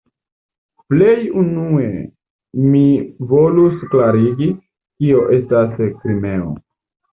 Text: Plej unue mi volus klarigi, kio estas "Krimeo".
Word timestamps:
Plej 0.93 1.17
unue 1.41 1.89
mi 2.71 2.81
volus 3.35 3.85
klarigi, 3.93 4.51
kio 5.05 5.25
estas 5.39 5.81
"Krimeo". 5.87 6.53